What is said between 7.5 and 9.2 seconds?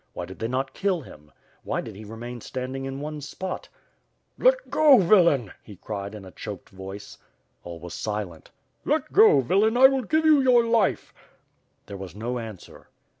SWORD. 389 All was silent. "Let